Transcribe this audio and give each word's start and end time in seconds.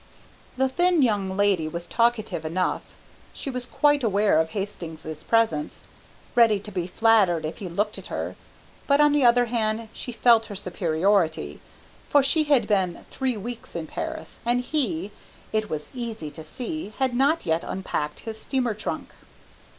The 0.57 0.67
thin 0.67 1.03
young 1.03 1.37
lady 1.37 1.67
was 1.67 1.85
talkative 1.85 2.43
enough. 2.43 2.81
She 3.33 3.51
was 3.51 3.67
quite 3.67 4.01
aware 4.03 4.39
of 4.39 4.49
Hastings' 4.49 5.21
presence, 5.21 5.83
ready 6.33 6.59
to 6.59 6.71
be 6.71 6.87
flattered 6.87 7.45
if 7.45 7.59
he 7.59 7.69
looked 7.69 7.99
at 7.99 8.07
her, 8.07 8.35
but 8.87 8.99
on 8.99 9.11
the 9.11 9.23
other 9.23 9.45
hand 9.45 9.89
she 9.93 10.11
felt 10.11 10.47
her 10.47 10.55
superiority, 10.55 11.59
for 12.09 12.23
she 12.23 12.45
had 12.45 12.67
been 12.67 13.05
three 13.11 13.37
weeks 13.37 13.75
in 13.75 13.85
Paris 13.85 14.39
and 14.43 14.61
he, 14.61 15.11
it 15.53 15.69
was 15.69 15.91
easy 15.93 16.31
to 16.31 16.43
see, 16.43 16.93
had 16.97 17.13
not 17.15 17.45
yet 17.45 17.63
unpacked 17.63 18.21
his 18.21 18.41
steamer 18.41 18.73
trunk. 18.73 19.11